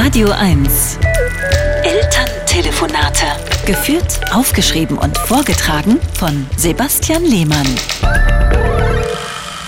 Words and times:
Radio 0.00 0.30
1. 0.30 0.96
Elterntelefonate. 1.82 3.26
Geführt, 3.66 4.20
aufgeschrieben 4.32 4.96
und 4.96 5.18
vorgetragen 5.18 5.98
von 6.14 6.46
Sebastian 6.56 7.24
Lehmann. 7.24 7.66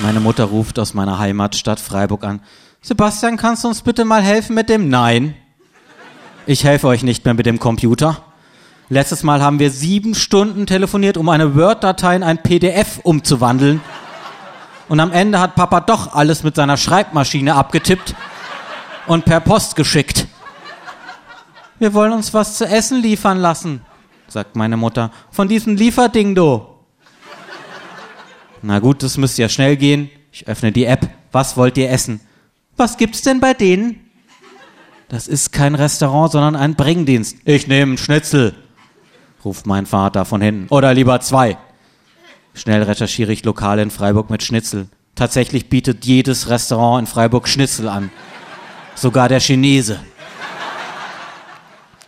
Meine 0.00 0.20
Mutter 0.20 0.44
ruft 0.44 0.78
aus 0.78 0.94
meiner 0.94 1.18
Heimatstadt 1.18 1.80
Freiburg 1.80 2.22
an. 2.22 2.40
Sebastian, 2.80 3.38
kannst 3.38 3.64
du 3.64 3.68
uns 3.68 3.82
bitte 3.82 4.04
mal 4.04 4.22
helfen 4.22 4.54
mit 4.54 4.68
dem 4.68 4.88
Nein? 4.88 5.34
Ich 6.46 6.62
helfe 6.62 6.86
euch 6.86 7.02
nicht 7.02 7.24
mehr 7.24 7.34
mit 7.34 7.46
dem 7.46 7.58
Computer. 7.58 8.22
Letztes 8.88 9.24
Mal 9.24 9.42
haben 9.42 9.58
wir 9.58 9.72
sieben 9.72 10.14
Stunden 10.14 10.64
telefoniert, 10.64 11.16
um 11.16 11.28
eine 11.28 11.56
Word-Datei 11.56 12.14
in 12.14 12.22
ein 12.22 12.40
PDF 12.40 13.00
umzuwandeln. 13.02 13.80
Und 14.88 15.00
am 15.00 15.10
Ende 15.10 15.40
hat 15.40 15.56
Papa 15.56 15.80
doch 15.80 16.14
alles 16.14 16.44
mit 16.44 16.54
seiner 16.54 16.76
Schreibmaschine 16.76 17.56
abgetippt 17.56 18.14
und 19.06 19.24
per 19.24 19.40
Post 19.40 19.76
geschickt. 19.76 20.26
Wir 21.78 21.94
wollen 21.94 22.12
uns 22.12 22.34
was 22.34 22.58
zu 22.58 22.66
essen 22.66 23.00
liefern 23.00 23.38
lassen, 23.38 23.80
sagt 24.28 24.56
meine 24.56 24.76
Mutter. 24.76 25.10
Von 25.30 25.48
diesem 25.48 25.76
Lieferding, 25.76 26.34
du. 26.34 26.66
Na 28.62 28.78
gut, 28.78 29.02
das 29.02 29.16
müsste 29.16 29.42
ja 29.42 29.48
schnell 29.48 29.76
gehen. 29.76 30.10
Ich 30.32 30.46
öffne 30.46 30.72
die 30.72 30.84
App. 30.84 31.08
Was 31.32 31.56
wollt 31.56 31.78
ihr 31.78 31.90
essen? 31.90 32.20
Was 32.76 32.96
gibt's 32.96 33.22
denn 33.22 33.40
bei 33.40 33.54
denen? 33.54 34.10
Das 35.08 35.26
ist 35.26 35.52
kein 35.52 35.74
Restaurant, 35.74 36.32
sondern 36.32 36.54
ein 36.54 36.76
Bringdienst. 36.76 37.38
Ich 37.44 37.66
nehme 37.66 37.90
einen 37.90 37.98
Schnitzel, 37.98 38.54
ruft 39.44 39.66
mein 39.66 39.86
Vater 39.86 40.24
von 40.24 40.40
hinten. 40.40 40.68
Oder 40.68 40.94
lieber 40.94 41.20
zwei. 41.20 41.58
Schnell 42.54 42.82
recherchiere 42.82 43.32
ich 43.32 43.44
Lokale 43.44 43.82
in 43.82 43.90
Freiburg 43.90 44.30
mit 44.30 44.42
Schnitzel. 44.42 44.88
Tatsächlich 45.14 45.68
bietet 45.68 46.04
jedes 46.04 46.48
Restaurant 46.48 47.00
in 47.00 47.06
Freiburg 47.06 47.48
Schnitzel 47.48 47.88
an. 47.88 48.10
Sogar 49.00 49.30
der 49.30 49.40
Chinese. 49.40 49.98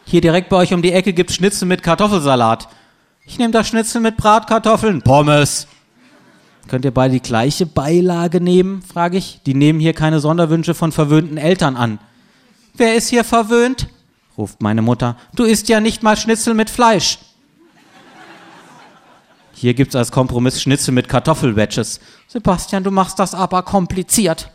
Hier 0.04 0.20
direkt 0.20 0.50
bei 0.50 0.56
euch 0.56 0.74
um 0.74 0.82
die 0.82 0.92
Ecke 0.92 1.14
gibt's 1.14 1.34
Schnitzel 1.34 1.66
mit 1.66 1.82
Kartoffelsalat. 1.82 2.68
Ich 3.24 3.38
nehme 3.38 3.50
das 3.50 3.66
Schnitzel 3.66 4.02
mit 4.02 4.18
Bratkartoffeln. 4.18 5.00
Pommes. 5.00 5.68
Könnt 6.68 6.84
ihr 6.84 6.90
beide 6.90 7.14
die 7.14 7.22
gleiche 7.22 7.64
Beilage 7.64 8.42
nehmen, 8.42 8.82
frage 8.82 9.16
ich. 9.16 9.40
Die 9.46 9.54
nehmen 9.54 9.80
hier 9.80 9.94
keine 9.94 10.20
Sonderwünsche 10.20 10.74
von 10.74 10.92
verwöhnten 10.92 11.38
Eltern 11.38 11.76
an. 11.76 11.98
Wer 12.74 12.94
ist 12.94 13.08
hier 13.08 13.24
verwöhnt? 13.24 13.88
ruft 14.36 14.60
meine 14.60 14.82
Mutter. 14.82 15.16
Du 15.34 15.44
isst 15.44 15.70
ja 15.70 15.80
nicht 15.80 16.02
mal 16.02 16.18
Schnitzel 16.18 16.52
mit 16.52 16.68
Fleisch. 16.68 17.20
Hier 19.54 19.72
gibt's 19.72 19.96
als 19.96 20.12
Kompromiss 20.12 20.60
Schnitzel 20.60 20.92
mit 20.92 21.08
Kartoffelwedges. 21.08 22.00
Sebastian, 22.28 22.84
du 22.84 22.90
machst 22.90 23.18
das 23.18 23.34
aber 23.34 23.62
kompliziert. 23.62 24.50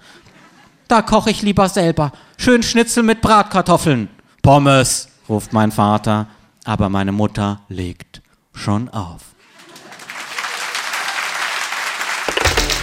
Da 0.88 1.01
koche 1.01 1.31
ich 1.31 1.41
lieber 1.41 1.67
selber. 1.67 2.11
Schön 2.48 2.64
Schnitzel 2.64 3.03
mit 3.03 3.20
Bratkartoffeln. 3.20 4.08
Pommes, 4.42 5.09
ruft 5.28 5.52
mein 5.52 5.70
Vater, 5.70 6.28
aber 6.64 6.88
meine 6.88 7.12
Mutter 7.12 7.59
legt 7.67 8.22
schon 8.53 8.88
auf. 8.88 9.20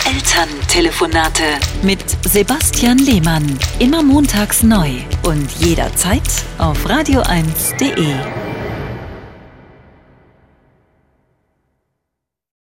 Elterntelefonate 0.05 1.45
mit 1.81 2.05
Sebastian 2.27 2.99
Lehmann. 2.99 3.59
Immer 3.79 4.03
montags 4.03 4.63
neu 4.63 4.91
und 5.23 5.51
jederzeit 5.53 6.45
auf 6.59 6.85
radio1.de. 6.85 8.44